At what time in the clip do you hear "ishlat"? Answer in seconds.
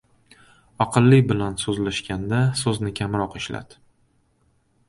3.43-3.81